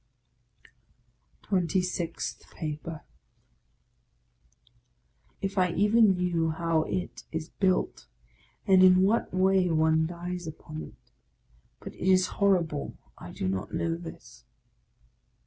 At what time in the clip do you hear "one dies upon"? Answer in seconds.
9.69-10.81